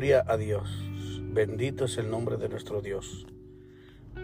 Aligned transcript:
Gloria 0.00 0.24
a 0.26 0.38
Dios. 0.38 1.20
Bendito 1.24 1.84
es 1.84 1.98
el 1.98 2.10
nombre 2.10 2.38
de 2.38 2.48
nuestro 2.48 2.80
Dios. 2.80 3.26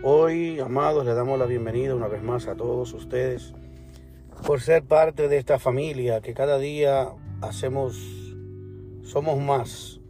Hoy, 0.03 0.59
amados, 0.59 1.05
le 1.05 1.13
damos 1.13 1.39
la 1.39 1.45
bienvenida 1.45 1.95
una 1.95 2.09
vez 2.09 2.23
más 2.23 2.47
a 2.47 2.55
todos 2.57 2.95
ustedes 2.95 3.53
por 4.47 4.63
ser 4.63 4.85
parte 4.85 5.29
de 5.29 5.37
esta 5.37 5.59
familia 5.59 6.23
que 6.23 6.33
cada 6.33 6.57
día 6.57 7.11
hacemos, 7.43 7.95
somos 9.03 9.39
más. 9.39 10.01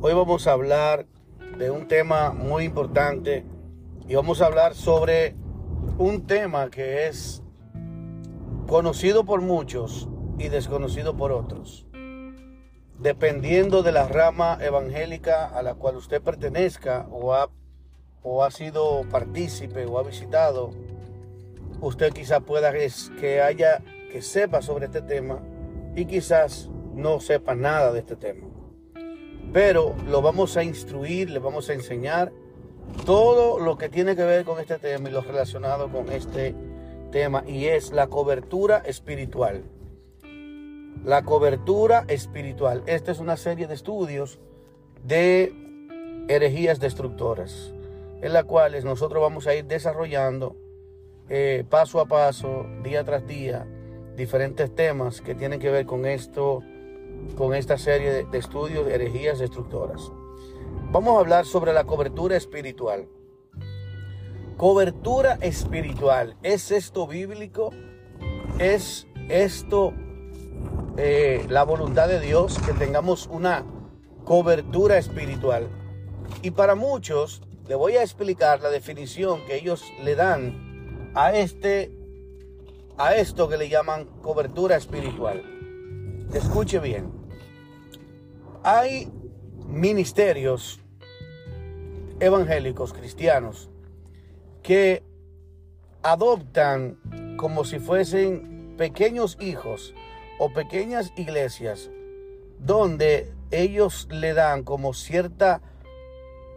Hoy 0.00 0.14
vamos 0.14 0.46
a 0.46 0.52
hablar 0.52 1.06
de 1.58 1.72
un 1.72 1.88
tema 1.88 2.30
muy 2.30 2.62
importante 2.62 3.44
y 4.06 4.14
vamos 4.14 4.40
a 4.40 4.46
hablar 4.46 4.76
sobre 4.76 5.34
un 5.98 6.24
tema 6.28 6.70
que 6.70 7.08
es 7.08 7.42
conocido 8.68 9.24
por 9.24 9.40
muchos 9.40 10.08
y 10.38 10.50
desconocido 10.50 11.16
por 11.16 11.32
otros 11.32 11.89
dependiendo 13.00 13.82
de 13.82 13.92
la 13.92 14.06
rama 14.06 14.58
evangélica 14.60 15.46
a 15.46 15.62
la 15.62 15.74
cual 15.74 15.96
usted 15.96 16.20
pertenezca 16.20 17.06
o 17.10 17.34
ha, 17.34 17.50
o 18.22 18.44
ha 18.44 18.50
sido 18.50 19.04
partícipe 19.10 19.86
o 19.86 19.98
ha 19.98 20.02
visitado, 20.02 20.70
usted 21.80 22.12
quizás 22.12 22.42
pueda 22.42 22.72
que 23.18 23.40
haya, 23.40 23.82
que 24.12 24.20
sepa 24.20 24.60
sobre 24.60 24.86
este 24.86 25.00
tema 25.00 25.40
y 25.96 26.04
quizás 26.04 26.68
no 26.94 27.20
sepa 27.20 27.54
nada 27.54 27.92
de 27.92 28.00
este 28.00 28.16
tema. 28.16 28.46
Pero 29.52 29.94
lo 30.06 30.20
vamos 30.20 30.56
a 30.56 30.62
instruir, 30.62 31.30
le 31.30 31.38
vamos 31.38 31.70
a 31.70 31.72
enseñar 31.72 32.32
todo 33.06 33.58
lo 33.58 33.78
que 33.78 33.88
tiene 33.88 34.14
que 34.14 34.24
ver 34.24 34.44
con 34.44 34.60
este 34.60 34.78
tema 34.78 35.08
y 35.08 35.12
lo 35.12 35.22
relacionado 35.22 35.90
con 35.90 36.10
este 36.12 36.54
tema 37.10 37.42
y 37.46 37.66
es 37.66 37.92
la 37.92 38.08
cobertura 38.08 38.78
espiritual. 38.78 39.64
La 41.04 41.22
cobertura 41.22 42.04
espiritual. 42.08 42.82
Esta 42.86 43.10
es 43.10 43.18
una 43.20 43.36
serie 43.36 43.66
de 43.66 43.74
estudios 43.74 44.38
de 45.04 45.54
herejías 46.28 46.78
destructoras, 46.78 47.72
en 48.22 48.32
las 48.32 48.44
cuales 48.44 48.84
nosotros 48.84 49.22
vamos 49.22 49.46
a 49.46 49.54
ir 49.54 49.64
desarrollando 49.64 50.56
eh, 51.28 51.64
paso 51.68 52.00
a 52.00 52.06
paso, 52.06 52.66
día 52.82 53.04
tras 53.04 53.26
día, 53.26 53.66
diferentes 54.16 54.74
temas 54.74 55.20
que 55.20 55.34
tienen 55.34 55.60
que 55.60 55.70
ver 55.70 55.86
con 55.86 56.04
esto, 56.04 56.62
con 57.36 57.54
esta 57.54 57.78
serie 57.78 58.12
de, 58.12 58.24
de 58.24 58.38
estudios 58.38 58.84
de 58.84 58.96
herejías 58.96 59.38
destructoras. 59.38 60.12
Vamos 60.90 61.16
a 61.16 61.20
hablar 61.20 61.46
sobre 61.46 61.72
la 61.72 61.84
cobertura 61.84 62.36
espiritual. 62.36 63.08
Cobertura 64.56 65.38
espiritual. 65.40 66.36
¿Es 66.42 66.70
esto 66.70 67.06
bíblico? 67.06 67.70
¿Es 68.58 69.06
esto 69.28 69.94
eh, 70.96 71.46
la 71.48 71.64
voluntad 71.64 72.08
de 72.08 72.20
Dios, 72.20 72.58
que 72.58 72.72
tengamos 72.72 73.26
una 73.26 73.64
cobertura 74.24 74.98
espiritual. 74.98 75.68
Y 76.42 76.50
para 76.50 76.74
muchos, 76.74 77.42
le 77.68 77.74
voy 77.74 77.96
a 77.96 78.02
explicar 78.02 78.60
la 78.60 78.70
definición 78.70 79.44
que 79.46 79.56
ellos 79.56 79.84
le 80.02 80.16
dan 80.16 81.12
a 81.14 81.32
este 81.32 81.96
a 82.98 83.14
esto 83.14 83.48
que 83.48 83.56
le 83.56 83.68
llaman 83.68 84.04
cobertura 84.20 84.76
espiritual. 84.76 85.42
Escuche 86.34 86.80
bien. 86.80 87.10
Hay 88.62 89.10
ministerios 89.66 90.80
evangélicos 92.20 92.92
cristianos 92.92 93.70
que 94.62 95.02
adoptan 96.02 96.98
como 97.38 97.64
si 97.64 97.78
fuesen 97.78 98.74
pequeños 98.76 99.38
hijos 99.40 99.94
o 100.40 100.48
pequeñas 100.48 101.12
iglesias 101.16 101.90
donde 102.58 103.30
ellos 103.50 104.08
le 104.10 104.32
dan 104.32 104.64
como 104.64 104.94
cierta 104.94 105.60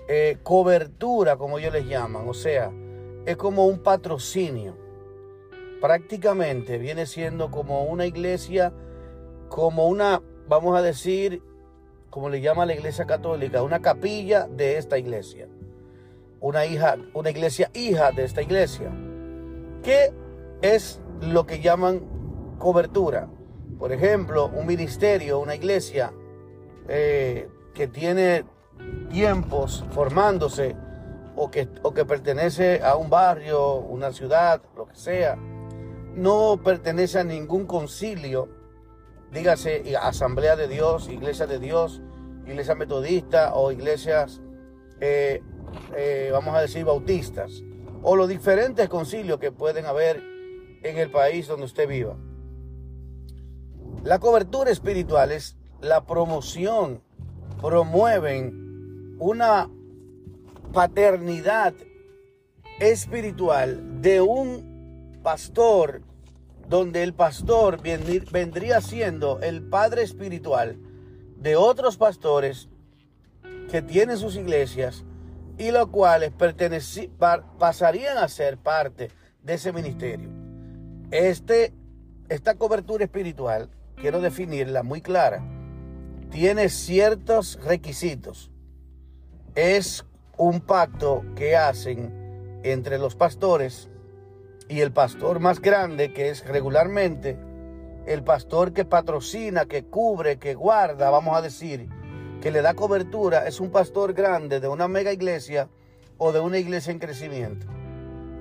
eh, 0.07 0.37
cobertura, 0.41 1.35
como 1.35 1.59
ellos 1.59 1.73
les 1.73 1.85
llaman, 1.85 2.27
o 2.27 2.33
sea, 2.33 2.71
es 3.25 3.35
como 3.35 3.65
un 3.65 3.79
patrocinio. 3.79 4.77
Prácticamente 5.81 6.77
viene 6.77 7.05
siendo 7.05 7.51
como 7.51 7.83
una 7.83 8.05
iglesia, 8.05 8.71
como 9.49 9.87
una, 9.87 10.21
vamos 10.47 10.77
a 10.77 10.81
decir, 10.81 11.43
como 12.09 12.29
le 12.29 12.39
llama 12.39 12.65
la 12.65 12.75
iglesia 12.75 13.05
católica, 13.05 13.63
una 13.63 13.81
capilla 13.81 14.47
de 14.47 14.77
esta 14.77 14.97
iglesia. 14.97 15.49
Una 16.39 16.65
hija, 16.65 16.95
una 17.13 17.31
iglesia 17.31 17.69
hija 17.73 18.11
de 18.11 18.23
esta 18.23 18.41
iglesia. 18.41 18.91
¿Qué 19.83 20.13
es 20.61 21.01
lo 21.19 21.45
que 21.45 21.59
llaman 21.59 22.01
cobertura? 22.59 23.27
Por 23.83 23.91
ejemplo, 23.91 24.45
un 24.47 24.65
ministerio, 24.65 25.41
una 25.41 25.55
iglesia 25.55 26.13
eh, 26.87 27.49
que 27.73 27.89
tiene 27.89 28.45
tiempos 29.11 29.83
formándose 29.91 30.73
o 31.35 31.51
que, 31.51 31.67
o 31.81 31.93
que 31.93 32.05
pertenece 32.05 32.81
a 32.81 32.95
un 32.95 33.09
barrio, 33.09 33.75
una 33.75 34.13
ciudad, 34.13 34.61
lo 34.77 34.87
que 34.87 34.95
sea, 34.95 35.35
no 36.15 36.61
pertenece 36.63 37.19
a 37.19 37.25
ningún 37.25 37.65
concilio, 37.65 38.47
dígase 39.33 39.97
Asamblea 40.01 40.55
de 40.55 40.69
Dios, 40.69 41.09
Iglesia 41.09 41.45
de 41.45 41.59
Dios, 41.59 42.01
Iglesia 42.47 42.75
Metodista 42.75 43.53
o 43.53 43.69
iglesias, 43.69 44.41
eh, 45.01 45.43
eh, 45.93 46.29
vamos 46.31 46.55
a 46.55 46.61
decir, 46.61 46.85
bautistas, 46.85 47.61
o 48.01 48.15
los 48.15 48.29
diferentes 48.29 48.87
concilios 48.87 49.39
que 49.39 49.51
pueden 49.51 49.85
haber 49.85 50.23
en 50.83 50.97
el 50.97 51.11
país 51.11 51.49
donde 51.49 51.65
usted 51.65 51.85
viva. 51.85 52.15
La 54.03 54.19
cobertura 54.19 54.69
espiritual 54.69 55.31
es 55.31 55.55
la 55.79 56.05
promoción, 56.05 57.01
promueven 57.61 59.15
una 59.17 59.69
paternidad 60.73 61.73
espiritual 62.81 64.01
de 64.01 64.19
un 64.19 65.21
pastor, 65.23 66.01
donde 66.67 67.01
el 67.03 67.13
pastor 67.13 67.79
vendría 67.81 68.81
siendo 68.81 69.39
el 69.39 69.61
padre 69.61 70.03
espiritual 70.03 70.77
de 71.37 71.55
otros 71.55 71.95
pastores 71.95 72.67
que 73.71 73.81
tienen 73.81 74.17
sus 74.17 74.35
iglesias 74.35 75.05
y 75.57 75.71
los 75.71 75.87
cuales 75.87 76.33
pasarían 77.57 78.17
a 78.17 78.27
ser 78.27 78.57
parte 78.57 79.11
de 79.43 79.53
ese 79.53 79.71
ministerio. 79.71 80.27
Este, 81.09 81.73
esta 82.27 82.55
cobertura 82.55 83.05
espiritual 83.05 83.69
quiero 84.03 84.19
definirla 84.19 84.83
muy 84.83 84.99
clara, 84.99 85.41
tiene 86.29 86.67
ciertos 86.67 87.57
requisitos. 87.63 88.51
Es 89.55 90.05
un 90.35 90.59
pacto 90.59 91.23
que 91.37 91.55
hacen 91.55 92.59
entre 92.63 92.97
los 92.97 93.15
pastores 93.15 93.89
y 94.67 94.81
el 94.81 94.91
pastor 94.91 95.39
más 95.39 95.61
grande, 95.61 96.11
que 96.11 96.27
es 96.27 96.45
regularmente 96.45 97.37
el 98.05 98.25
pastor 98.25 98.73
que 98.73 98.83
patrocina, 98.83 99.67
que 99.67 99.85
cubre, 99.85 100.37
que 100.37 100.53
guarda, 100.53 101.09
vamos 101.09 101.37
a 101.37 101.41
decir, 101.41 101.87
que 102.41 102.51
le 102.51 102.61
da 102.61 102.73
cobertura, 102.73 103.47
es 103.47 103.61
un 103.61 103.71
pastor 103.71 104.11
grande 104.11 104.59
de 104.59 104.67
una 104.67 104.89
mega 104.89 105.13
iglesia 105.13 105.69
o 106.17 106.33
de 106.33 106.41
una 106.41 106.57
iglesia 106.57 106.91
en 106.91 106.99
crecimiento. 106.99 107.67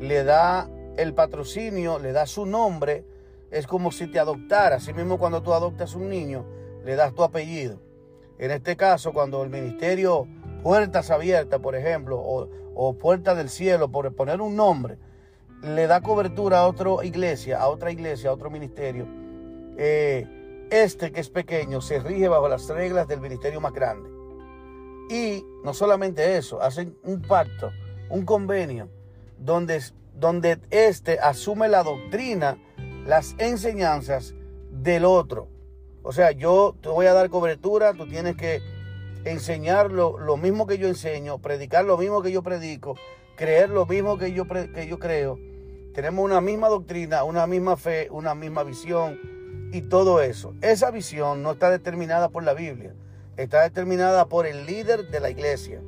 Le 0.00 0.24
da 0.24 0.68
el 0.96 1.14
patrocinio, 1.14 2.00
le 2.00 2.10
da 2.10 2.26
su 2.26 2.46
nombre, 2.46 3.04
es 3.52 3.66
como 3.66 3.92
si 3.92 4.06
te 4.08 4.18
adoptara. 4.18 4.76
Así 4.76 4.92
mismo 4.92 5.18
cuando 5.18 5.42
tú 5.42 5.52
adoptas 5.52 5.94
un 5.94 6.08
niño, 6.08 6.44
le 6.84 6.96
das 6.96 7.14
tu 7.14 7.22
apellido. 7.22 7.80
En 8.38 8.50
este 8.50 8.76
caso, 8.76 9.12
cuando 9.12 9.42
el 9.44 9.50
ministerio 9.50 10.26
Puertas 10.62 11.10
Abiertas, 11.10 11.60
por 11.60 11.76
ejemplo, 11.76 12.20
o, 12.20 12.94
Puerta 12.94 13.34
del 13.34 13.50
Cielo, 13.50 13.90
por 13.90 14.12
poner 14.14 14.40
un 14.40 14.56
nombre, 14.56 14.98
le 15.62 15.86
da 15.86 16.00
cobertura 16.00 16.60
a 16.60 16.66
otra 16.66 17.04
iglesia, 17.04 17.60
a 17.60 17.68
otra 17.68 17.92
iglesia, 17.92 18.30
a 18.30 18.32
otro 18.32 18.50
ministerio. 18.50 19.06
Eh, 19.76 20.26
este 20.70 21.12
que 21.12 21.20
es 21.20 21.28
pequeño 21.28 21.80
se 21.80 21.98
rige 21.98 22.28
bajo 22.28 22.48
las 22.48 22.68
reglas 22.68 23.06
del 23.06 23.20
ministerio 23.20 23.60
más 23.60 23.72
grande. 23.72 24.10
Y 25.10 25.44
no 25.62 25.74
solamente 25.74 26.36
eso, 26.36 26.62
hacen 26.62 26.96
un 27.04 27.20
pacto, 27.20 27.70
un 28.08 28.24
convenio, 28.24 28.88
donde, 29.38 29.82
donde 30.14 30.58
este 30.70 31.18
asume 31.20 31.68
la 31.68 31.82
doctrina 31.82 32.56
las 33.06 33.34
enseñanzas 33.38 34.34
del 34.70 35.04
otro. 35.04 35.48
O 36.02 36.12
sea, 36.12 36.32
yo 36.32 36.74
te 36.80 36.88
voy 36.88 37.06
a 37.06 37.12
dar 37.12 37.30
cobertura, 37.30 37.94
tú 37.94 38.08
tienes 38.08 38.36
que 38.36 38.60
enseñar 39.24 39.92
lo, 39.92 40.36
mismo 40.36 40.66
que 40.66 40.78
yo 40.78 40.88
enseño, 40.88 41.38
predicar 41.38 41.84
lo 41.84 41.96
mismo 41.96 42.22
que 42.22 42.32
yo 42.32 42.42
predico, 42.42 42.96
creer 43.36 43.70
lo 43.70 43.86
mismo 43.86 44.18
que 44.18 44.32
yo, 44.32 44.46
que 44.46 44.86
yo 44.88 44.98
creo. 44.98 45.38
Tenemos 45.94 46.24
una 46.24 46.40
misma 46.40 46.68
doctrina, 46.68 47.22
una 47.24 47.46
misma 47.46 47.76
fe, 47.76 48.08
una 48.10 48.34
misma 48.34 48.64
visión 48.64 49.20
y 49.72 49.82
todo 49.82 50.20
eso. 50.20 50.54
Esa 50.60 50.90
visión 50.90 51.42
no 51.42 51.52
está 51.52 51.70
determinada 51.70 52.30
por 52.30 52.42
la 52.42 52.54
Biblia, 52.54 52.94
está 53.36 53.62
determinada 53.62 54.26
por 54.26 54.46
el 54.46 54.66
líder 54.66 55.08
de 55.08 55.20
la 55.20 55.30
iglesia, 55.30 55.80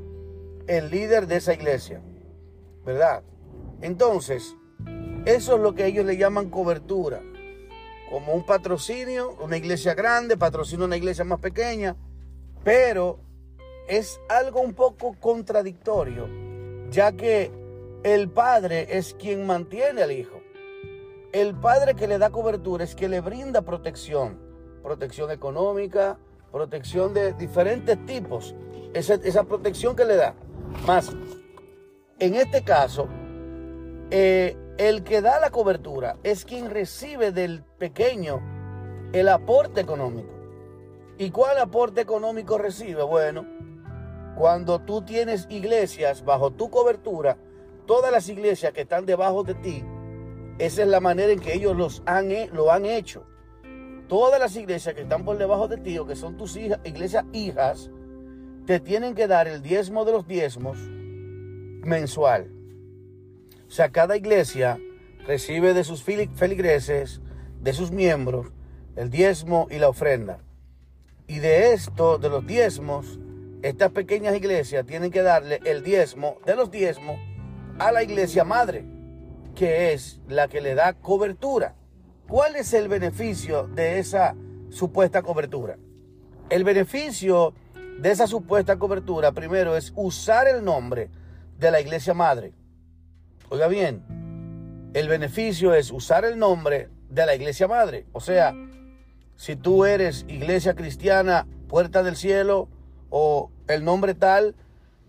el 0.66 0.90
líder 0.90 1.26
de 1.26 1.36
esa 1.36 1.54
iglesia, 1.54 2.02
¿verdad? 2.84 3.22
Entonces, 3.80 4.56
eso 5.24 5.54
es 5.54 5.60
lo 5.60 5.74
que 5.74 5.86
ellos 5.86 6.04
le 6.04 6.16
llaman 6.16 6.50
cobertura. 6.50 7.22
Como 8.10 8.34
un 8.34 8.44
patrocinio, 8.44 9.36
una 9.40 9.56
iglesia 9.56 9.94
grande, 9.94 10.36
patrocina 10.36 10.84
una 10.84 10.96
iglesia 10.96 11.24
más 11.24 11.40
pequeña, 11.40 11.96
pero 12.62 13.18
es 13.88 14.20
algo 14.28 14.60
un 14.60 14.74
poco 14.74 15.14
contradictorio, 15.18 16.28
ya 16.90 17.12
que 17.12 17.50
el 18.02 18.28
padre 18.28 18.86
es 18.90 19.14
quien 19.14 19.46
mantiene 19.46 20.02
al 20.02 20.12
hijo. 20.12 20.40
El 21.32 21.54
padre 21.54 21.94
que 21.94 22.06
le 22.06 22.18
da 22.18 22.30
cobertura 22.30 22.84
es 22.84 22.94
que 22.94 23.08
le 23.08 23.20
brinda 23.20 23.62
protección, 23.62 24.38
protección 24.82 25.30
económica, 25.30 26.18
protección 26.52 27.14
de 27.14 27.32
diferentes 27.32 28.04
tipos, 28.06 28.54
esa, 28.92 29.14
esa 29.14 29.44
protección 29.44 29.96
que 29.96 30.04
le 30.04 30.16
da. 30.16 30.34
Más, 30.86 31.10
en 32.18 32.34
este 32.34 32.62
caso, 32.62 33.08
eh, 34.10 34.56
el 34.78 35.04
que 35.04 35.20
da 35.20 35.38
la 35.38 35.50
cobertura 35.50 36.16
es 36.22 36.44
quien 36.44 36.70
recibe 36.70 37.30
del 37.30 37.62
pequeño 37.78 38.40
el 39.12 39.28
aporte 39.28 39.80
económico. 39.80 40.34
¿Y 41.16 41.30
cuál 41.30 41.58
aporte 41.58 42.00
económico 42.00 42.58
recibe? 42.58 43.04
Bueno, 43.04 43.46
cuando 44.36 44.80
tú 44.80 45.02
tienes 45.02 45.46
iglesias 45.48 46.24
bajo 46.24 46.50
tu 46.50 46.70
cobertura, 46.70 47.36
todas 47.86 48.10
las 48.10 48.28
iglesias 48.28 48.72
que 48.72 48.80
están 48.80 49.06
debajo 49.06 49.44
de 49.44 49.54
ti, 49.54 49.84
esa 50.58 50.82
es 50.82 50.88
la 50.88 51.00
manera 51.00 51.32
en 51.32 51.38
que 51.38 51.54
ellos 51.54 51.76
los 51.76 52.02
han, 52.06 52.30
lo 52.52 52.72
han 52.72 52.84
hecho. 52.84 53.24
Todas 54.08 54.40
las 54.40 54.56
iglesias 54.56 54.94
que 54.94 55.02
están 55.02 55.24
por 55.24 55.38
debajo 55.38 55.68
de 55.68 55.78
ti 55.78 55.96
o 55.98 56.06
que 56.06 56.16
son 56.16 56.36
tus 56.36 56.56
hijas, 56.56 56.80
iglesias 56.84 57.24
hijas, 57.32 57.90
te 58.66 58.80
tienen 58.80 59.14
que 59.14 59.28
dar 59.28 59.46
el 59.46 59.62
diezmo 59.62 60.04
de 60.04 60.12
los 60.12 60.26
diezmos 60.26 60.78
mensual. 61.82 62.53
O 63.74 63.76
sea, 63.76 63.88
cada 63.88 64.16
iglesia 64.16 64.78
recibe 65.26 65.74
de 65.74 65.82
sus 65.82 66.04
feligreses, 66.04 67.20
de 67.60 67.72
sus 67.72 67.90
miembros, 67.90 68.52
el 68.94 69.10
diezmo 69.10 69.66
y 69.68 69.80
la 69.80 69.88
ofrenda. 69.88 70.38
Y 71.26 71.40
de 71.40 71.72
esto, 71.72 72.18
de 72.18 72.28
los 72.28 72.46
diezmos, 72.46 73.18
estas 73.62 73.90
pequeñas 73.90 74.36
iglesias 74.36 74.86
tienen 74.86 75.10
que 75.10 75.22
darle 75.22 75.58
el 75.64 75.82
diezmo 75.82 76.36
de 76.46 76.54
los 76.54 76.70
diezmos 76.70 77.18
a 77.80 77.90
la 77.90 78.04
iglesia 78.04 78.44
madre, 78.44 78.84
que 79.56 79.92
es 79.92 80.20
la 80.28 80.46
que 80.46 80.60
le 80.60 80.76
da 80.76 80.92
cobertura. 80.92 81.74
¿Cuál 82.28 82.54
es 82.54 82.74
el 82.74 82.86
beneficio 82.86 83.66
de 83.66 83.98
esa 83.98 84.36
supuesta 84.70 85.20
cobertura? 85.22 85.78
El 86.48 86.62
beneficio 86.62 87.54
de 87.98 88.12
esa 88.12 88.28
supuesta 88.28 88.78
cobertura, 88.78 89.32
primero, 89.32 89.76
es 89.76 89.92
usar 89.96 90.46
el 90.46 90.64
nombre 90.64 91.10
de 91.58 91.72
la 91.72 91.80
iglesia 91.80 92.14
madre. 92.14 92.52
Oiga 93.50 93.68
bien, 93.68 94.02
el 94.94 95.08
beneficio 95.08 95.74
es 95.74 95.90
usar 95.90 96.24
el 96.24 96.38
nombre 96.38 96.88
de 97.10 97.26
la 97.26 97.34
iglesia 97.34 97.68
madre. 97.68 98.06
O 98.12 98.20
sea, 98.20 98.54
si 99.36 99.54
tú 99.54 99.84
eres 99.84 100.24
iglesia 100.28 100.74
cristiana, 100.74 101.46
puerta 101.68 102.02
del 102.02 102.16
cielo 102.16 102.68
o 103.10 103.50
el 103.68 103.84
nombre 103.84 104.14
tal, 104.14 104.54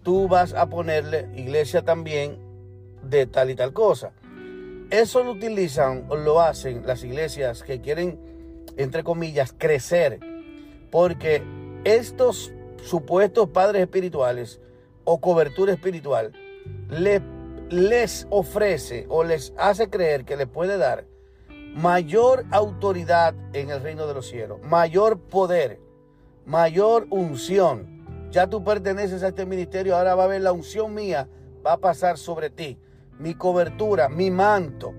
tú 0.04 0.28
vas 0.28 0.54
a 0.54 0.68
ponerle 0.68 1.30
iglesia 1.36 1.84
también 1.84 2.38
de 3.04 3.26
tal 3.26 3.50
y 3.50 3.56
tal 3.56 3.72
cosa. 3.72 4.12
Eso 4.90 5.24
lo 5.24 5.32
utilizan 5.32 6.06
o 6.10 6.16
lo 6.16 6.42
hacen 6.42 6.86
las 6.86 7.04
iglesias 7.04 7.64
que 7.64 7.80
quieren, 7.80 8.20
entre 8.78 9.04
comillas, 9.04 9.54
crecer. 9.58 10.20
Porque 10.92 11.42
estos 11.86 12.52
supuestos 12.84 13.50
padres 13.50 13.82
espirituales 13.82 14.60
o 15.06 15.22
cobertura 15.22 15.72
espiritual 15.72 16.34
les 17.69 18.27
ofrece 18.29 19.06
o 19.09 19.23
les 19.23 19.53
hace 19.57 19.89
creer 19.89 20.25
que 20.25 20.38
le 20.38 20.47
puede 20.47 20.77
dar 20.77 21.06
mayor 21.75 22.45
autoridad 22.51 23.35
en 23.53 23.69
el 23.69 23.81
reino 23.81 24.07
de 24.07 24.13
los 24.13 24.27
cielos, 24.27 24.59
mayor 24.63 25.19
poder, 25.19 25.79
mayor 26.45 27.07
unción. 27.09 28.29
Ya 28.31 28.50
tú 28.50 28.63
perteneces 28.63 29.23
a 29.23 29.29
este 29.29 29.45
ministerio, 29.45 29.95
ahora 29.95 30.15
va 30.15 30.23
a 30.23 30.25
haber 30.25 30.41
la 30.41 30.53
unción 30.53 30.94
mía, 30.94 31.27
va 31.65 31.73
a 31.73 31.77
pasar 31.77 32.17
sobre 32.17 32.50
ti, 32.50 32.77
mi 33.19 33.33
cobertura, 33.33 34.07
mi 34.07 34.31
manto. 34.31 34.94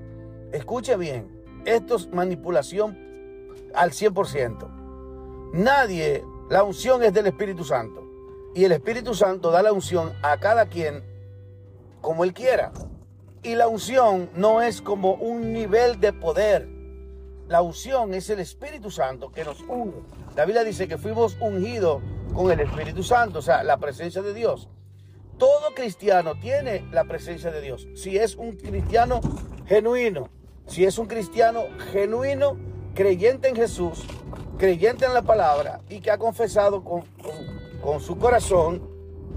Escuche 0.52 0.96
bien, 0.96 1.42
esto 1.64 1.96
es 1.96 2.08
manipulación 2.08 2.98
al 3.74 3.92
100%. 3.92 5.52
Nadie, 5.54 6.24
la 6.50 6.62
unción 6.62 7.02
es 7.02 7.12
del 7.12 7.26
Espíritu 7.26 7.64
Santo. 7.64 8.02
Y 8.54 8.64
el 8.64 8.72
Espíritu 8.72 9.14
Santo 9.14 9.50
da 9.50 9.62
la 9.62 9.72
unción 9.72 10.12
a 10.22 10.38
cada 10.38 10.66
quien 10.66 11.02
como 12.06 12.22
Él 12.22 12.32
quiera. 12.32 12.70
Y 13.42 13.56
la 13.56 13.66
unción 13.66 14.30
no 14.36 14.62
es 14.62 14.80
como 14.80 15.14
un 15.14 15.52
nivel 15.52 15.98
de 15.98 16.12
poder. 16.12 16.68
La 17.48 17.62
unción 17.62 18.14
es 18.14 18.30
el 18.30 18.38
Espíritu 18.38 18.92
Santo 18.92 19.32
que 19.32 19.44
nos 19.44 19.60
une. 19.62 19.92
La 20.36 20.44
Biblia 20.44 20.62
dice 20.62 20.86
que 20.86 20.98
fuimos 20.98 21.36
ungidos 21.40 22.00
con 22.32 22.52
el 22.52 22.60
Espíritu 22.60 23.02
Santo, 23.02 23.40
o 23.40 23.42
sea, 23.42 23.64
la 23.64 23.78
presencia 23.78 24.22
de 24.22 24.34
Dios. 24.34 24.68
Todo 25.36 25.74
cristiano 25.74 26.38
tiene 26.38 26.88
la 26.92 27.02
presencia 27.06 27.50
de 27.50 27.60
Dios. 27.60 27.88
Si 27.96 28.16
es 28.16 28.36
un 28.36 28.52
cristiano 28.52 29.20
genuino, 29.66 30.28
si 30.68 30.84
es 30.84 30.98
un 30.98 31.06
cristiano 31.08 31.64
genuino, 31.90 32.56
creyente 32.94 33.48
en 33.48 33.56
Jesús, 33.56 34.06
creyente 34.58 35.06
en 35.06 35.12
la 35.12 35.22
palabra 35.22 35.80
y 35.88 36.00
que 36.00 36.12
ha 36.12 36.18
confesado 36.18 36.84
con, 36.84 37.02
con 37.82 38.00
su 38.00 38.16
corazón, 38.16 38.88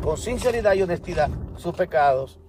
con 0.04 0.18
sinceridad 0.18 0.76
y 0.76 0.84
honestidad, 0.84 1.32
sus 1.58 1.76
pecados, 1.76 2.40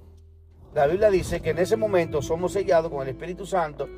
la 0.74 0.86
Biblia 0.86 1.10
dice 1.10 1.40
que 1.40 1.50
en 1.50 1.58
ese 1.58 1.76
momento 1.76 2.22
somos 2.22 2.52
sellados 2.52 2.92
con 2.92 3.02
el 3.02 3.08
Espíritu 3.08 3.44
Santo, 3.44 3.88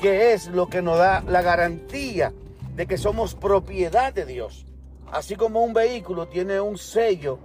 que 0.00 0.32
es 0.32 0.48
lo 0.48 0.68
que 0.68 0.82
nos 0.82 0.98
da 0.98 1.22
la 1.22 1.42
garantía 1.42 2.32
de 2.74 2.86
que 2.86 2.98
somos 2.98 3.34
propiedad 3.34 4.12
de 4.12 4.26
Dios. 4.26 4.66
Así 5.12 5.36
como 5.36 5.62
un 5.62 5.72
vehículo 5.72 6.26
tiene 6.26 6.60
un 6.60 6.78
sello 6.78 7.38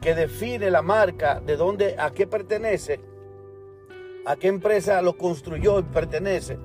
que 0.00 0.14
define 0.14 0.70
la 0.70 0.82
marca 0.82 1.40
de 1.40 1.56
dónde, 1.56 1.94
a 1.98 2.10
qué 2.10 2.26
pertenece, 2.26 3.00
a 4.26 4.36
qué 4.36 4.48
empresa 4.48 5.00
lo 5.02 5.16
construyó 5.16 5.78
y 5.78 5.84
pertenece, 5.84 6.58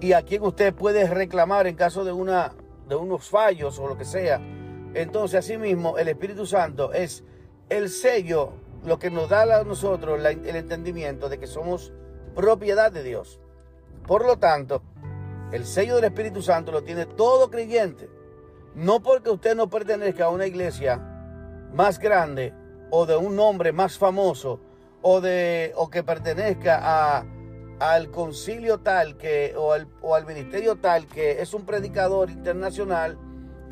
y 0.00 0.12
a 0.12 0.22
quién 0.22 0.42
usted 0.42 0.72
puede 0.74 1.08
reclamar 1.08 1.66
en 1.66 1.74
caso 1.74 2.04
de, 2.04 2.12
una, 2.12 2.52
de 2.88 2.94
unos 2.94 3.28
fallos 3.28 3.78
o 3.78 3.88
lo 3.88 3.98
que 3.98 4.04
sea. 4.04 4.40
Entonces, 4.94 5.40
asimismo, 5.40 5.98
el 5.98 6.08
Espíritu 6.08 6.46
Santo 6.46 6.92
es 6.92 7.24
el 7.68 7.88
sello 7.88 8.52
lo 8.84 8.98
que 8.98 9.10
nos 9.10 9.28
da 9.28 9.42
a 9.42 9.64
nosotros 9.64 10.20
el 10.24 10.56
entendimiento 10.56 11.28
de 11.28 11.38
que 11.38 11.46
somos 11.46 11.92
propiedad 12.34 12.92
de 12.92 13.02
Dios. 13.02 13.40
Por 14.06 14.24
lo 14.24 14.38
tanto, 14.38 14.82
el 15.52 15.64
sello 15.64 15.96
del 15.96 16.04
Espíritu 16.04 16.42
Santo 16.42 16.72
lo 16.72 16.82
tiene 16.82 17.06
todo 17.06 17.50
creyente. 17.50 18.08
No 18.74 19.02
porque 19.02 19.30
usted 19.30 19.56
no 19.56 19.68
pertenezca 19.68 20.26
a 20.26 20.30
una 20.30 20.46
iglesia 20.46 20.98
más 21.72 21.98
grande 21.98 22.54
o 22.90 23.06
de 23.06 23.16
un 23.16 23.34
nombre 23.34 23.72
más 23.72 23.98
famoso 23.98 24.60
o, 25.02 25.20
de, 25.20 25.72
o 25.76 25.90
que 25.90 26.02
pertenezca 26.02 26.78
a, 26.80 27.24
al 27.80 28.10
concilio 28.10 28.78
tal 28.78 29.16
que, 29.16 29.54
o, 29.56 29.72
al, 29.72 29.88
o 30.00 30.14
al 30.14 30.26
ministerio 30.26 30.76
tal 30.76 31.06
que 31.06 31.40
es 31.42 31.54
un 31.54 31.64
predicador 31.64 32.30
internacional 32.30 33.18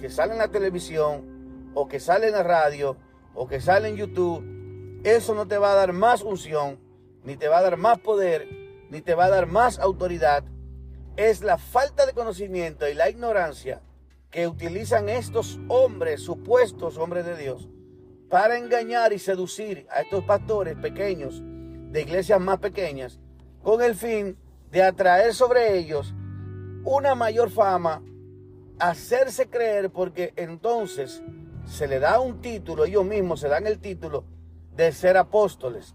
que 0.00 0.10
sale 0.10 0.32
en 0.32 0.38
la 0.38 0.48
televisión 0.48 1.70
o 1.74 1.88
que 1.88 2.00
sale 2.00 2.28
en 2.28 2.32
la 2.32 2.42
radio 2.42 2.96
o 3.34 3.46
que 3.46 3.60
sale 3.60 3.88
en 3.88 3.96
YouTube 3.96 4.55
eso 5.04 5.34
no 5.34 5.46
te 5.46 5.58
va 5.58 5.72
a 5.72 5.76
dar 5.76 5.92
más 5.92 6.22
unción, 6.22 6.78
ni 7.24 7.36
te 7.36 7.48
va 7.48 7.58
a 7.58 7.62
dar 7.62 7.76
más 7.76 7.98
poder, 7.98 8.48
ni 8.90 9.00
te 9.00 9.14
va 9.14 9.26
a 9.26 9.30
dar 9.30 9.46
más 9.46 9.78
autoridad. 9.78 10.44
Es 11.16 11.42
la 11.42 11.58
falta 11.58 12.06
de 12.06 12.12
conocimiento 12.12 12.88
y 12.88 12.94
la 12.94 13.08
ignorancia 13.08 13.82
que 14.30 14.46
utilizan 14.46 15.08
estos 15.08 15.58
hombres, 15.68 16.22
supuestos 16.22 16.98
hombres 16.98 17.24
de 17.24 17.36
Dios, 17.36 17.68
para 18.28 18.58
engañar 18.58 19.12
y 19.12 19.18
seducir 19.18 19.86
a 19.90 20.02
estos 20.02 20.24
pastores 20.24 20.76
pequeños 20.76 21.42
de 21.42 22.02
iglesias 22.02 22.40
más 22.40 22.58
pequeñas, 22.58 23.20
con 23.62 23.82
el 23.82 23.94
fin 23.94 24.36
de 24.70 24.82
atraer 24.82 25.34
sobre 25.34 25.78
ellos 25.78 26.14
una 26.84 27.14
mayor 27.14 27.50
fama, 27.50 28.02
hacerse 28.78 29.48
creer, 29.48 29.90
porque 29.90 30.32
entonces 30.36 31.22
se 31.64 31.88
le 31.88 31.98
da 31.98 32.20
un 32.20 32.40
título, 32.40 32.84
ellos 32.84 33.04
mismos 33.04 33.40
se 33.40 33.48
dan 33.48 33.66
el 33.66 33.78
título 33.78 34.24
de 34.76 34.92
ser 34.92 35.16
apóstoles. 35.16 35.94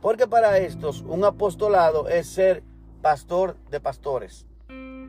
Porque 0.00 0.26
para 0.26 0.58
estos 0.58 1.02
un 1.02 1.24
apostolado 1.24 2.08
es 2.08 2.28
ser 2.28 2.62
pastor 3.02 3.56
de 3.70 3.80
pastores. 3.80 4.46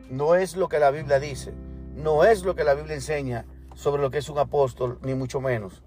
No 0.09 0.35
es 0.35 0.55
lo 0.55 0.67
que 0.69 0.79
la 0.79 0.91
Biblia 0.91 1.19
dice, 1.19 1.53
no 1.95 2.23
es 2.23 2.43
lo 2.43 2.55
que 2.55 2.63
la 2.63 2.73
Biblia 2.73 2.95
enseña 2.95 3.45
sobre 3.75 4.01
lo 4.01 4.11
que 4.11 4.19
es 4.19 4.29
un 4.29 4.37
apóstol, 4.37 4.99
ni 5.01 5.13
mucho 5.13 5.41
menos. 5.41 5.83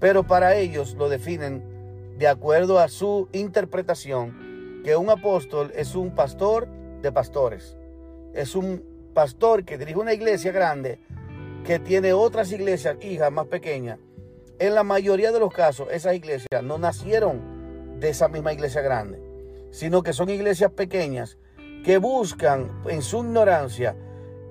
Pero 0.00 0.24
para 0.24 0.56
ellos 0.56 0.94
lo 0.94 1.08
definen 1.08 2.16
de 2.18 2.28
acuerdo 2.28 2.78
a 2.78 2.88
su 2.88 3.28
interpretación, 3.32 4.82
que 4.84 4.96
un 4.96 5.10
apóstol 5.10 5.72
es 5.74 5.94
un 5.94 6.14
pastor 6.14 6.68
de 7.02 7.12
pastores. 7.12 7.76
Es 8.34 8.54
un 8.54 8.82
pastor 9.14 9.64
que 9.64 9.78
dirige 9.78 9.98
una 9.98 10.14
iglesia 10.14 10.52
grande, 10.52 11.00
que 11.64 11.78
tiene 11.78 12.12
otras 12.12 12.50
iglesias, 12.52 12.96
hijas 13.02 13.30
más 13.30 13.46
pequeñas, 13.46 13.98
en 14.58 14.74
la 14.74 14.82
mayoría 14.82 15.32
de 15.32 15.40
los 15.40 15.52
casos, 15.52 15.88
esas 15.90 16.14
iglesias 16.14 16.62
no 16.62 16.78
nacieron 16.78 18.00
de 18.00 18.10
esa 18.10 18.28
misma 18.28 18.52
iglesia 18.52 18.80
grande, 18.82 19.20
sino 19.70 20.02
que 20.02 20.12
son 20.12 20.28
iglesias 20.28 20.72
pequeñas 20.72 21.38
que 21.84 21.98
buscan 21.98 22.82
en 22.86 23.02
su 23.02 23.18
ignorancia 23.18 23.96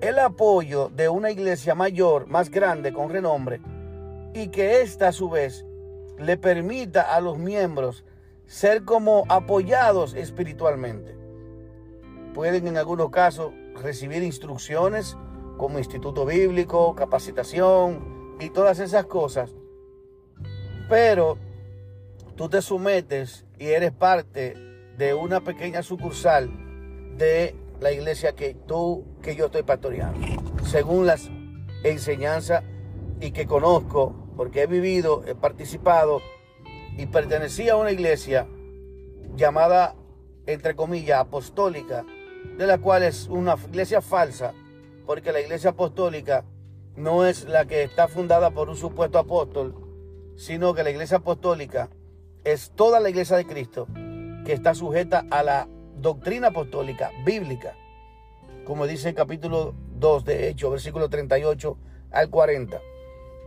el 0.02 0.20
apoyo 0.20 0.90
de 0.90 1.10
una 1.10 1.32
iglesia 1.32 1.76
mayor, 1.76 2.28
más 2.28 2.52
grande, 2.52 2.94
con 2.94 3.10
renombre, 3.10 3.62
y 4.34 4.50
que 4.50 4.82
ésta 4.82 5.10
a 5.10 5.12
su 5.12 5.30
vez 5.30 5.66
le 6.18 6.38
permita 6.38 7.02
a 7.02 7.20
los 7.20 7.38
miembros 7.38 8.04
ser 8.46 8.86
como 8.86 9.24
apoyados 9.28 10.14
espiritualmente. 10.14 11.16
Pueden 12.34 12.68
en 12.68 12.78
algunos 12.78 13.10
casos 13.10 13.52
recibir 13.76 14.24
instrucciones 14.24 15.18
como 15.58 15.80
instituto 15.80 16.26
bíblico, 16.26 16.96
capacitación 16.96 18.36
y 18.40 18.52
todas 18.52 18.80
esas 18.80 19.06
cosas. 19.06 19.56
Pero 20.90 21.38
tú 22.36 22.50
te 22.50 22.62
sometes 22.62 23.46
y 23.60 23.68
eres 23.68 23.92
parte 23.92 24.56
de 24.98 25.14
una 25.14 25.42
pequeña 25.42 25.84
sucursal 25.84 26.50
de 27.18 27.56
la 27.82 27.92
iglesia 27.92 28.34
que 28.34 28.54
tú, 28.54 29.06
que 29.22 29.36
yo 29.36 29.48
estoy 29.48 29.64
pastoreando, 29.64 30.20
según 30.64 31.06
las 31.06 31.30
enseñanzas 31.84 32.64
y 33.20 33.32
que 33.32 33.46
conozco, 33.46 34.16
porque 34.36 34.64
he 34.64 34.68
vivido, 34.68 35.24
he 35.28 35.36
participado 35.36 36.22
y 36.98 37.06
pertenecía 37.08 37.74
a 37.74 37.78
una 37.78 37.92
iglesia 37.92 38.48
llamada, 39.36 39.96
entre 40.46 40.76
comillas, 40.76 41.20
apostólica, 41.20 42.06
de 42.58 42.66
la 42.66 42.78
cual 42.78 43.04
es 43.04 43.28
una 43.28 43.56
iglesia 43.56 44.02
falsa, 44.02 44.54
porque 45.06 45.32
la 45.32 45.42
iglesia 45.42 45.72
apostólica 45.72 46.46
no 46.96 47.26
es 47.26 47.46
la 47.46 47.66
que 47.66 47.84
está 47.84 48.08
fundada 48.08 48.52
por 48.52 48.70
un 48.70 48.78
supuesto 48.78 49.20
apóstol, 49.20 49.87
sino 50.38 50.74
que 50.74 50.84
la 50.84 50.92
iglesia 50.92 51.18
apostólica 51.18 51.90
es 52.46 52.72
toda 52.76 53.02
la 53.02 53.10
iglesia 53.10 53.36
de 53.36 53.46
Cristo 53.46 53.88
que 54.46 54.54
está 54.54 54.74
sujeta 54.74 55.26
a 55.30 55.44
la 55.44 55.68
doctrina 55.98 56.48
apostólica 56.48 57.12
bíblica, 57.26 57.76
como 58.64 58.88
dice 58.88 59.10
el 59.10 59.16
capítulo 59.16 59.74
2 60.00 60.24
de 60.24 60.48
Hechos, 60.48 60.72
versículo 60.72 61.10
38 61.10 61.78
al 62.12 62.30
40. 62.30 62.80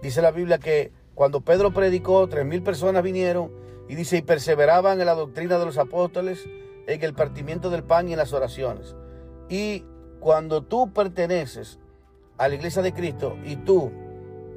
Dice 0.03 0.21
la 0.21 0.33
Biblia 0.33 0.59
que 0.59 0.93
cuando 1.15 1.41
Pedro 1.43 1.73
predicó, 1.73 2.29
tres 2.29 2.45
mil 2.45 2.63
personas 2.63 3.03
vinieron 3.03 3.53
y 3.89 3.95
dice, 3.95 4.19
y 4.19 4.23
perseveraban 4.23 5.01
en 5.01 5.07
la 5.07 5.15
doctrina 5.15 5.59
de 5.59 5.67
los 5.67 5.79
apóstoles, 5.79 6.45
en 6.87 7.03
el 7.03 7.15
partimiento 7.15 7.71
del 7.71 7.85
pan 7.85 8.09
y 8.09 8.13
en 8.13 8.19
las 8.19 8.33
oraciones. 8.33 8.95
Y 9.49 9.85
cuando 10.19 10.63
tú 10.63 10.93
perteneces 10.93 11.79
a 12.37 12.49
la 12.49 12.55
iglesia 12.55 12.83
de 12.83 12.93
Cristo 12.93 13.37
y 13.45 13.57
tú 13.57 13.91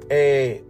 eh, 0.08 0.64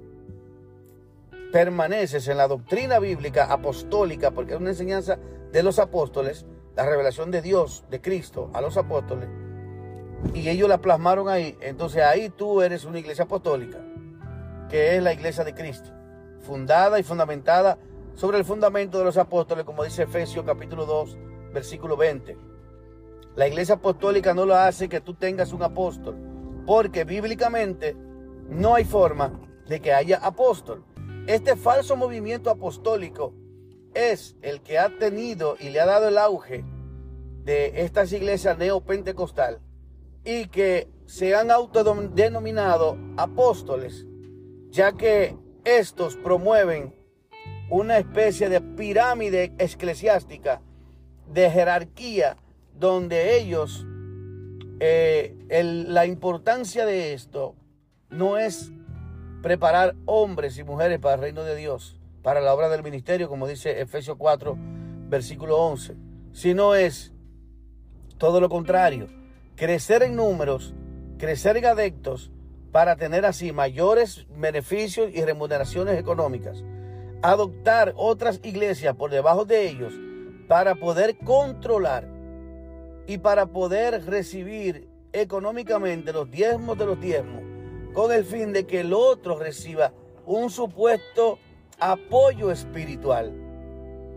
permaneces 1.55 2.27
en 2.27 2.37
la 2.37 2.49
doctrina 2.49 2.99
bíblica 2.99 3.45
apostólica, 3.45 4.33
porque 4.33 4.55
es 4.55 4.61
una 4.61 4.71
enseñanza 4.71 5.21
de 5.53 5.63
los 5.63 5.79
apóstoles, 5.79 6.47
la 6.75 6.85
revelación 6.85 7.31
de 7.31 7.43
Dios, 7.43 7.85
de 7.93 8.01
Cristo, 8.01 8.51
a 8.55 8.61
los 8.61 8.77
apóstoles, 8.77 9.29
y 10.35 10.49
ellos 10.49 10.69
la 10.69 10.79
plasmaron 10.79 11.29
ahí, 11.29 11.57
entonces 11.61 12.03
ahí 12.03 12.29
tú 12.29 12.61
eres 12.61 12.85
una 12.85 12.99
iglesia 12.99 13.27
apostólica, 13.27 13.79
que 14.69 14.97
es 14.97 15.03
la 15.05 15.13
iglesia 15.13 15.45
de 15.45 15.55
Cristo, 15.55 15.91
fundada 16.41 16.99
y 16.99 17.05
fundamentada 17.05 17.79
sobre 18.15 18.39
el 18.39 18.45
fundamento 18.45 18.99
de 18.99 19.05
los 19.05 19.17
apóstoles, 19.17 19.65
como 19.65 19.85
dice 19.85 20.03
Efesios 20.03 20.45
capítulo 20.45 20.87
2, 20.87 21.17
versículo 21.53 21.97
20. 21.97 22.37
La 23.37 23.47
iglesia 23.47 23.77
apostólica 23.77 24.35
no 24.35 24.45
lo 24.45 24.57
hace 24.57 24.89
que 24.89 25.01
tú 25.01 25.15
tengas 25.15 25.53
un 25.53 25.63
apóstol, 25.63 26.17
porque 26.67 27.05
bíblicamente 27.05 27.97
no 28.49 28.75
hay 28.75 28.85
forma 28.85 29.31
de 29.69 29.79
que 29.79 29.93
haya 29.93 30.17
apóstol. 30.17 30.83
Este 31.27 31.57
falso 31.57 31.97
movimiento 31.97 32.51
apostólico 32.51 33.33
es 33.95 34.37
el 34.43 34.61
que 34.61 34.79
ha 34.79 34.91
tenido 34.99 35.57
y 35.59 35.71
le 35.71 35.81
ha 35.81 35.87
dado 35.87 36.09
el 36.09 36.19
auge 36.19 36.65
de 37.45 37.81
estas 37.83 38.13
iglesias 38.13 38.59
neopentecostal 38.59 39.61
y 40.23 40.49
que 40.49 40.89
se 41.07 41.35
han 41.35 41.51
autodenominado 41.51 42.99
apóstoles, 43.17 44.07
ya 44.69 44.93
que 44.93 45.35
estos 45.65 46.17
promueven 46.17 46.95
una 47.71 47.97
especie 47.97 48.51
de 48.51 48.61
pirámide 48.61 49.55
eclesiástica 49.59 50.61
de 51.33 51.51
jerarquía 51.51 52.37
donde 52.75 53.39
ellos, 53.39 53.87
eh, 54.79 55.35
la 55.49 56.05
importancia 56.05 56.85
de 56.85 57.15
esto 57.15 57.55
no 58.11 58.37
es 58.37 58.73
preparar 59.45 59.95
hombres 60.07 60.57
y 60.57 60.65
mujeres 60.65 60.99
para 61.01 61.17
el 61.17 61.21
reino 61.21 61.45
de 61.45 61.55
Dios, 61.55 62.01
para 62.23 62.41
la 62.41 62.55
obra 62.55 62.71
del 62.71 62.83
ministerio, 62.83 63.29
como 63.29 63.47
dice 63.47 63.79
Efesios 63.83 64.17
4, 64.17 64.57
versículo 65.11 65.59
11, 65.59 65.97
sino 66.33 66.75
es 66.75 67.13
todo 68.17 68.41
lo 68.41 68.49
contrario, 68.49 69.09
crecer 69.55 70.03
en 70.03 70.17
números, 70.17 70.73
crecer 71.19 71.59
en 71.59 71.67
adeptos, 71.67 72.33
para 72.73 72.97
tener 72.97 73.27
así 73.27 73.53
mayores 73.53 74.27
beneficios 74.35 75.11
y 75.13 75.23
remuneraciones 75.23 75.99
económicas. 75.99 76.65
Adoptar 77.21 77.93
otras 77.97 78.41
iglesias 78.45 78.97
por 78.97 79.11
debajo 79.11 79.45
de 79.45 79.69
ellos 79.69 79.93
para 80.49 80.75
poder 80.75 81.19
controlar 81.19 82.09
y 83.07 83.19
para 83.19 83.45
poder 83.45 84.07
recibir 84.07 84.89
económicamente 85.13 86.15
los 86.15 86.31
diezmos 86.31 86.79
de 86.79 86.87
los 86.87 86.99
diezmos, 86.99 87.44
con 87.95 88.13
el 88.13 88.25
fin 88.25 88.53
de 88.53 88.67
que 88.67 88.81
el 88.81 88.93
otro 88.93 89.39
reciba 89.39 89.93
un 90.27 90.51
supuesto 90.51 91.39
apoyo 91.79 92.51
espiritual 92.51 93.33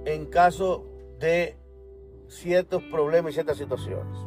en 0.06 0.26
caso 0.26 0.86
de 1.20 1.56
ciertos 2.28 2.84
problemas 2.84 3.32
y 3.32 3.34
ciertas 3.36 3.58
situaciones. 3.58 4.18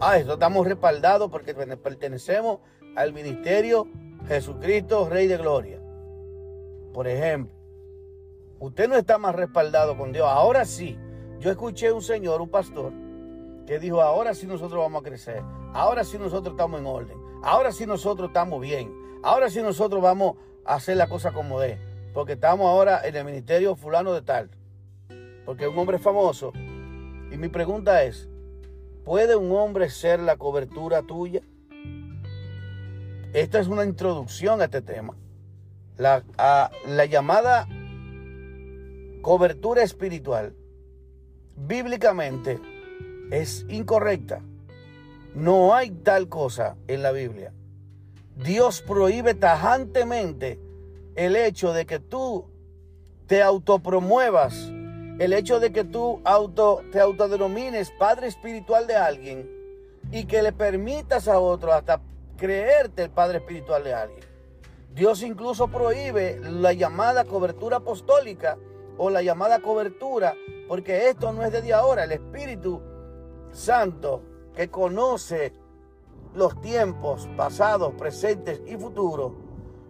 Ah, 0.00 0.16
esto 0.16 0.34
estamos 0.34 0.66
respaldados 0.66 1.30
porque 1.30 1.54
pertenecemos 1.54 2.60
al 2.96 3.12
ministerio 3.12 3.86
Jesucristo, 4.28 5.08
Rey 5.08 5.26
de 5.26 5.36
Gloria. 5.36 5.80
Por 6.92 7.08
ejemplo, 7.08 7.54
usted 8.58 8.88
no 8.88 8.96
está 8.96 9.18
más 9.18 9.34
respaldado 9.34 9.96
con 9.96 10.12
Dios. 10.12 10.26
Ahora 10.28 10.64
sí, 10.64 10.98
yo 11.40 11.50
escuché 11.50 11.90
un 11.92 12.02
señor, 12.02 12.40
un 12.40 12.50
pastor, 12.50 12.92
que 13.66 13.78
dijo, 13.78 14.02
ahora 14.02 14.34
sí 14.34 14.46
nosotros 14.46 14.80
vamos 14.80 15.00
a 15.00 15.04
crecer. 15.04 15.42
Ahora 15.72 16.04
sí 16.04 16.18
nosotros 16.18 16.52
estamos 16.52 16.80
en 16.80 16.86
orden. 16.86 17.21
Ahora 17.42 17.72
sí 17.72 17.86
nosotros 17.86 18.28
estamos 18.28 18.60
bien. 18.60 18.92
Ahora 19.22 19.50
sí 19.50 19.60
nosotros 19.62 20.00
vamos 20.00 20.36
a 20.64 20.76
hacer 20.76 20.96
la 20.96 21.08
cosa 21.08 21.32
como 21.32 21.58
de. 21.58 21.78
Porque 22.14 22.34
estamos 22.34 22.66
ahora 22.66 23.00
en 23.04 23.16
el 23.16 23.24
ministerio 23.24 23.74
fulano 23.74 24.12
de 24.12 24.22
tal. 24.22 24.50
Porque 25.44 25.64
es 25.64 25.70
un 25.70 25.78
hombre 25.78 25.98
famoso. 25.98 26.52
Y 27.32 27.36
mi 27.36 27.48
pregunta 27.48 28.04
es, 28.04 28.28
¿puede 29.04 29.34
un 29.34 29.50
hombre 29.52 29.90
ser 29.90 30.20
la 30.20 30.36
cobertura 30.36 31.02
tuya? 31.02 31.42
Esta 33.32 33.58
es 33.58 33.66
una 33.66 33.84
introducción 33.84 34.60
a 34.60 34.64
este 34.66 34.82
tema. 34.82 35.16
La, 35.96 36.22
la 36.86 37.06
llamada 37.06 37.66
cobertura 39.22 39.82
espiritual, 39.82 40.54
bíblicamente, 41.56 42.60
es 43.30 43.64
incorrecta. 43.68 44.42
No 45.34 45.74
hay 45.74 45.90
tal 45.90 46.28
cosa 46.28 46.76
en 46.88 47.02
la 47.02 47.10
Biblia. 47.10 47.52
Dios 48.36 48.82
prohíbe 48.82 49.34
tajantemente 49.34 50.60
el 51.14 51.36
hecho 51.36 51.72
de 51.72 51.86
que 51.86 51.98
tú 51.98 52.50
te 53.26 53.42
autopromuevas, 53.42 54.54
el 55.18 55.32
hecho 55.32 55.58
de 55.58 55.72
que 55.72 55.84
tú 55.84 56.20
auto, 56.24 56.82
te 56.92 57.00
autodenomines 57.00 57.90
padre 57.98 58.26
espiritual 58.26 58.86
de 58.86 58.96
alguien 58.96 59.50
y 60.10 60.24
que 60.24 60.42
le 60.42 60.52
permitas 60.52 61.28
a 61.28 61.38
otro 61.38 61.72
hasta 61.72 62.00
creerte 62.36 63.04
el 63.04 63.10
padre 63.10 63.38
espiritual 63.38 63.84
de 63.84 63.94
alguien. 63.94 64.24
Dios 64.94 65.22
incluso 65.22 65.68
prohíbe 65.68 66.40
la 66.40 66.74
llamada 66.74 67.24
cobertura 67.24 67.78
apostólica 67.78 68.58
o 68.98 69.08
la 69.08 69.22
llamada 69.22 69.60
cobertura, 69.60 70.34
porque 70.68 71.08
esto 71.08 71.32
no 71.32 71.42
es 71.42 71.52
de 71.52 71.62
día 71.62 71.78
ahora. 71.78 72.04
El 72.04 72.12
Espíritu 72.12 72.82
Santo 73.52 74.22
que 74.54 74.70
conoce 74.70 75.52
los 76.34 76.60
tiempos 76.60 77.28
pasados, 77.36 77.94
presentes 77.94 78.62
y 78.66 78.76
futuros, 78.76 79.32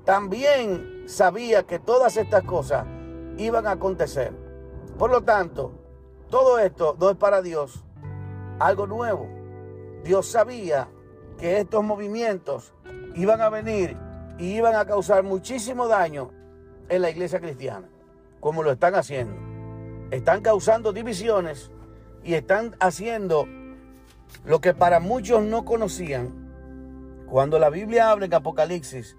también 0.05 1.05
sabía 1.07 1.65
que 1.65 1.79
todas 1.79 2.17
estas 2.17 2.43
cosas 2.43 2.87
iban 3.39 3.67
a 3.67 3.73
acontecer. 3.73 4.33
Por 4.99 5.11
lo 5.11 5.23
tanto, 5.23 5.73
todo 6.29 6.59
esto 6.59 6.97
no 6.99 7.11
es 7.11 7.17
para 7.17 7.43
Dios 7.43 7.85
algo 8.59 8.87
nuevo. 8.87 9.29
Dios 10.05 10.27
sabía 10.27 10.89
que 11.39 11.59
estos 11.59 11.85
movimientos 11.85 12.75
iban 13.15 13.41
a 13.41 13.49
venir 13.49 13.97
y 14.39 14.55
iban 14.55 14.75
a 14.75 14.85
causar 14.85 15.23
muchísimo 15.23 15.87
daño 15.89 16.31
en 16.89 17.03
la 17.03 17.11
iglesia 17.11 17.41
cristiana, 17.41 17.89
como 18.41 18.63
lo 18.63 18.73
están 18.73 18.95
haciendo. 18.95 19.35
Están 20.11 20.43
causando 20.43 20.93
divisiones 20.93 21.71
y 22.25 22.35
están 22.35 22.77
haciendo 22.81 23.47
lo 24.45 24.61
que 24.61 24.75
para 24.75 25.01
muchos 25.01 25.43
no 25.43 25.65
conocían. 25.65 27.25
Cuando 27.29 27.59
la 27.59 27.71
Biblia 27.71 28.11
habla 28.11 28.27
en 28.27 28.35
Apocalipsis 28.35 29.17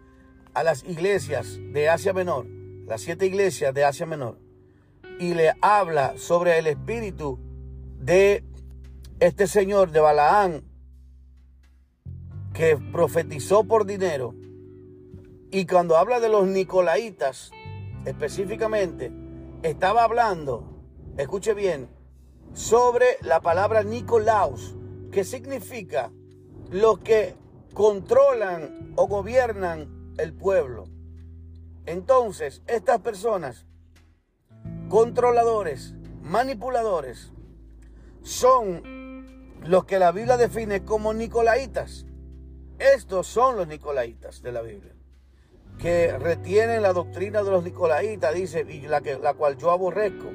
a 0.53 0.63
las 0.63 0.83
iglesias 0.83 1.59
de 1.71 1.89
Asia 1.89 2.13
Menor, 2.13 2.45
las 2.85 3.01
siete 3.01 3.25
iglesias 3.25 3.73
de 3.73 3.85
Asia 3.85 4.05
Menor, 4.05 4.37
y 5.19 5.33
le 5.33 5.53
habla 5.61 6.13
sobre 6.17 6.57
el 6.59 6.67
espíritu 6.67 7.39
de 7.99 8.43
este 9.19 9.47
señor 9.47 9.91
de 9.91 9.99
Balaán, 9.99 10.63
que 12.53 12.77
profetizó 12.91 13.63
por 13.63 13.85
dinero 13.85 14.35
Y 15.49 15.65
cuando 15.65 15.97
habla 15.97 16.19
de 16.19 16.29
los 16.29 16.47
nicolaitas, 16.47 17.51
específicamente, 18.05 19.11
estaba 19.61 20.03
hablando, 20.03 20.81
escuche 21.15 21.53
bien, 21.53 21.89
sobre 22.53 23.17
la 23.21 23.39
palabra 23.39 23.83
Nicolaus, 23.83 24.75
que 25.13 25.23
significa 25.23 26.11
los 26.71 26.99
que 26.99 27.35
controlan 27.73 28.93
o 28.95 29.07
gobiernan 29.07 30.15
el 30.17 30.33
pueblo. 30.33 30.85
Entonces, 31.85 32.63
estas 32.65 32.99
personas, 33.01 33.67
controladores, 34.89 35.93
manipuladores, 36.23 37.31
son 38.23 39.53
los 39.67 39.85
que 39.85 39.99
la 39.99 40.11
Biblia 40.11 40.35
define 40.35 40.83
como 40.83 41.13
nicolaitas. 41.13 42.07
Estos 42.79 43.27
son 43.27 43.55
los 43.55 43.67
nicolaitas 43.67 44.41
de 44.41 44.51
la 44.51 44.61
Biblia, 44.61 44.95
que 45.77 46.17
retienen 46.17 46.81
la 46.81 46.91
doctrina 46.91 47.43
de 47.43 47.51
los 47.51 47.63
nicolaitas, 47.63 48.33
dice, 48.33 48.65
y 48.67 48.81
la, 48.81 49.01
que, 49.01 49.19
la 49.19 49.35
cual 49.35 49.57
yo 49.57 49.69
aborrezco. 49.69 50.31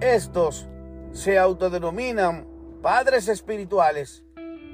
Estos 0.00 0.68
se 1.12 1.38
autodenominan 1.38 2.53
padres 2.84 3.28
espirituales, 3.28 4.22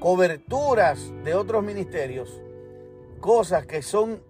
coberturas 0.00 1.12
de 1.22 1.32
otros 1.36 1.62
ministerios, 1.62 2.42
cosas 3.20 3.66
que 3.66 3.82
son 3.82 4.20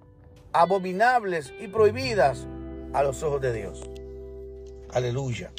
abominables 0.53 1.55
y 1.59 1.67
prohibidas 1.67 2.47
a 2.93 3.03
los 3.03 3.23
ojos 3.23 3.41
de 3.41 3.55
Dios. 3.55 3.89
Aleluya. 4.93 5.51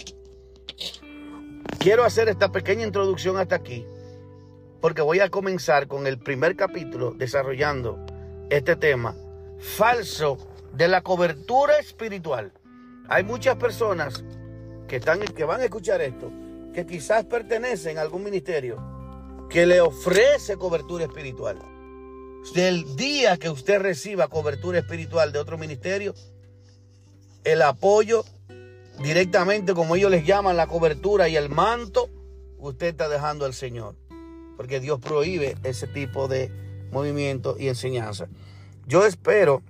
Quiero 1.80 2.04
hacer 2.04 2.30
esta 2.30 2.52
pequeña 2.52 2.86
introducción 2.86 3.38
hasta 3.38 3.56
aquí, 3.56 3.88
porque 4.82 5.02
voy 5.02 5.20
a 5.20 5.32
comenzar 5.32 5.88
con 5.88 6.06
el 6.06 6.20
primer 6.20 6.56
capítulo 6.56 7.16
desarrollando 7.16 8.06
este 8.52 8.76
tema 8.76 9.16
falso 9.58 10.38
de 10.74 10.88
la 10.88 11.02
cobertura 11.02 11.80
espiritual. 11.80 12.52
Hay 13.10 13.24
muchas 13.24 13.56
personas 13.56 14.24
que, 14.88 14.98
están, 14.98 15.22
que 15.22 15.44
van 15.44 15.62
a 15.62 15.64
escuchar 15.64 16.02
esto, 16.02 16.32
que 16.74 16.86
quizás 16.86 17.26
pertenecen 17.26 17.98
a 17.98 18.02
algún 18.02 18.24
ministerio 18.24 18.82
que 19.50 19.66
le 19.66 19.82
ofrece 19.82 20.56
cobertura 20.56 21.06
espiritual. 21.06 21.60
Del 22.56 22.96
día 22.96 23.38
que 23.38 23.50
usted 23.50 23.82
reciba 23.82 24.28
cobertura 24.28 24.80
espiritual 24.80 25.32
de 25.32 25.40
otro 25.40 25.58
ministerio, 25.58 26.16
el 27.44 27.62
apoyo 27.62 28.24
directamente, 29.04 29.74
como 29.74 29.96
ellos 29.96 30.10
les 30.10 30.26
llaman, 30.26 30.58
la 30.58 30.68
cobertura 30.68 31.28
y 31.28 31.36
el 31.36 31.50
manto, 31.50 32.10
usted 32.58 32.88
está 32.88 33.10
dejando 33.10 33.46
al 33.46 33.54
Señor. 33.54 33.96
Porque 34.56 34.80
Dios 34.80 35.00
prohíbe 35.00 35.58
ese 35.64 35.88
tipo 35.88 36.28
de 36.28 36.50
movimiento 36.92 37.56
y 37.60 37.68
enseñanza. 37.68 38.28
Yo 38.88 39.06
espero 39.06 39.62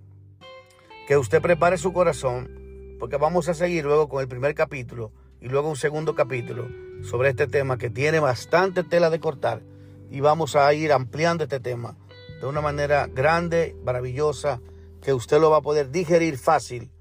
que 1.07 1.17
usted 1.17 1.41
prepare 1.41 1.77
su 1.77 1.91
corazón, 1.91 2.95
porque 2.99 3.17
vamos 3.17 3.49
a 3.49 3.53
seguir 3.53 3.85
luego 3.85 4.07
con 4.07 4.21
el 4.21 4.27
primer 4.27 4.53
capítulo 4.53 5.11
y 5.41 5.49
luego 5.49 5.69
un 5.69 5.75
segundo 5.75 6.15
capítulo 6.15 6.69
sobre 7.01 7.29
este 7.29 7.47
tema 7.47 7.77
que 7.77 7.89
tiene 7.89 8.19
bastante 8.19 8.83
tela 8.83 9.09
de 9.09 9.19
cortar 9.19 9.61
y 10.11 10.19
vamos 10.19 10.55
a 10.55 10.71
ir 10.73 10.93
ampliando 10.93 11.43
este 11.43 11.59
tema 11.59 11.97
de 12.39 12.47
una 12.47 12.61
manera 12.61 13.07
grande, 13.07 13.75
maravillosa, 13.83 14.61
que 15.01 15.13
usted 15.13 15.39
lo 15.39 15.49
va 15.49 15.57
a 15.57 15.61
poder 15.61 15.89
digerir 15.89 16.37
fácil 16.37 16.91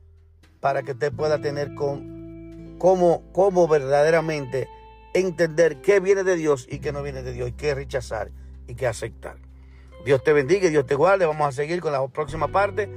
para 0.61 0.83
que 0.83 0.93
usted 0.93 1.13
pueda 1.13 1.41
tener 1.41 1.75
con 1.75 2.77
cómo, 2.79 3.31
cómo 3.33 3.69
verdaderamente 3.69 4.69
entender 5.13 5.81
qué 5.81 6.01
viene 6.01 6.25
de 6.25 6.37
Dios 6.37 6.67
y 6.71 6.79
qué 6.79 6.93
no 6.93 7.03
viene 7.03 7.23
de 7.23 7.33
Dios, 7.33 7.51
y 7.51 7.53
qué 7.53 7.75
rechazar 7.75 8.31
y 8.67 8.75
qué 8.75 8.87
aceptar. 8.87 9.37
Dios 10.05 10.23
te 10.25 10.33
bendiga 10.33 10.69
Dios 10.69 10.87
te 10.87 10.95
guarde. 10.95 11.27
Vamos 11.27 11.47
a 11.49 11.53
seguir 11.53 11.81
con 11.81 11.93
la 11.93 12.07
próxima 12.09 12.49
parte 12.49 12.89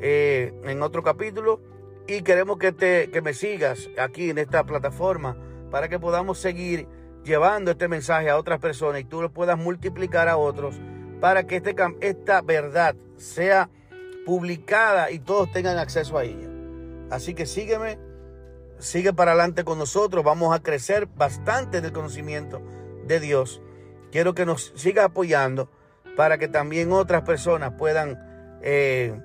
eh, 0.00 0.52
en 0.64 0.82
otro 0.82 1.02
capítulo 1.02 1.60
y 2.06 2.22
queremos 2.22 2.58
que, 2.58 2.72
te, 2.72 3.10
que 3.10 3.22
me 3.22 3.34
sigas 3.34 3.88
aquí 3.98 4.30
en 4.30 4.38
esta 4.38 4.64
plataforma 4.64 5.36
para 5.70 5.88
que 5.88 5.98
podamos 5.98 6.38
seguir 6.38 6.86
llevando 7.24 7.70
este 7.70 7.88
mensaje 7.88 8.28
a 8.30 8.36
otras 8.36 8.58
personas 8.58 9.00
y 9.00 9.04
tú 9.04 9.22
lo 9.22 9.32
puedas 9.32 9.58
multiplicar 9.58 10.28
a 10.28 10.36
otros 10.36 10.80
para 11.20 11.46
que 11.46 11.56
este, 11.56 11.74
esta 12.00 12.42
verdad 12.42 12.96
sea 13.16 13.70
publicada 14.26 15.10
y 15.10 15.18
todos 15.18 15.50
tengan 15.52 15.78
acceso 15.78 16.18
a 16.18 16.24
ella. 16.24 16.48
Así 17.10 17.34
que 17.34 17.46
sígueme, 17.46 17.98
sigue 18.78 19.12
para 19.12 19.32
adelante 19.32 19.64
con 19.64 19.78
nosotros, 19.78 20.24
vamos 20.24 20.54
a 20.54 20.62
crecer 20.62 21.06
bastante 21.06 21.78
en 21.78 21.84
el 21.84 21.92
conocimiento 21.92 22.60
de 23.06 23.20
Dios. 23.20 23.62
Quiero 24.10 24.34
que 24.34 24.46
nos 24.46 24.72
siga 24.74 25.04
apoyando 25.04 25.70
para 26.16 26.38
que 26.38 26.48
también 26.48 26.92
otras 26.92 27.22
personas 27.22 27.74
puedan 27.78 28.18
eh, 28.62 29.18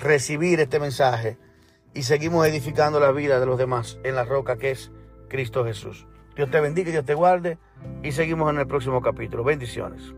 recibir 0.00 0.60
este 0.60 0.78
mensaje 0.78 1.38
y 1.98 2.04
seguimos 2.04 2.46
edificando 2.46 3.00
la 3.00 3.10
vida 3.10 3.40
de 3.40 3.46
los 3.46 3.58
demás 3.58 3.98
en 4.04 4.14
la 4.14 4.24
roca 4.24 4.56
que 4.56 4.70
es 4.70 4.92
Cristo 5.28 5.64
Jesús. 5.64 6.06
Dios 6.36 6.48
te 6.48 6.60
bendiga, 6.60 6.92
Dios 6.92 7.04
te 7.04 7.14
guarde 7.14 7.58
y 8.04 8.12
seguimos 8.12 8.48
en 8.52 8.60
el 8.60 8.68
próximo 8.68 9.02
capítulo. 9.02 9.42
Bendiciones. 9.42 10.14